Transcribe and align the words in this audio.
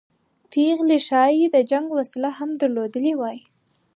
پېغلې 0.51 0.97
ښایي 1.07 1.45
د 1.51 1.57
جنګ 1.71 1.87
وسله 1.97 2.29
هم 2.37 2.49
درلودلې 2.61 3.13
وای. 3.19 3.37